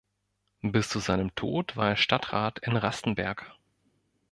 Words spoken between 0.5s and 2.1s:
Bis zu seinem Tod war er